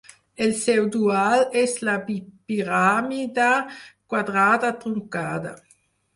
El 0.43 0.53
seu 0.59 0.85
dual 0.95 1.43
és 1.61 1.75
la 1.89 1.95
bipiràmide 2.07 3.51
quadrada 3.83 4.75
truncada. 4.87 5.55